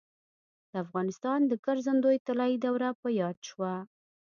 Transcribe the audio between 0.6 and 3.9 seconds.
د افغانستان د ګرځندوی طلایي دوره په یاد شوه.